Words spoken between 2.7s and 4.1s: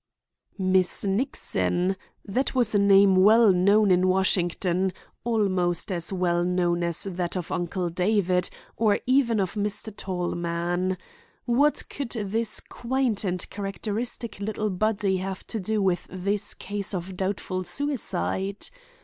a name well known in